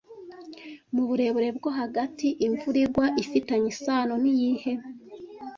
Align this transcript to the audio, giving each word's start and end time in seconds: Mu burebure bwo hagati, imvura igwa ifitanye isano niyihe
Mu 0.95 1.03
burebure 1.09 1.49
bwo 1.57 1.69
hagati, 1.79 2.27
imvura 2.45 2.77
igwa 2.85 3.05
ifitanye 3.23 3.67
isano 3.73 4.13
niyihe 4.21 4.71